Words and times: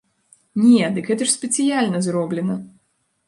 Не, 0.61 0.87
дык 0.95 1.05
гэта 1.11 1.27
ж 1.27 1.33
спецыяльна 1.37 2.01
зроблена! 2.09 2.55